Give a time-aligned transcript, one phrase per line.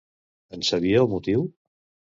[0.57, 1.47] En sabia el motiu?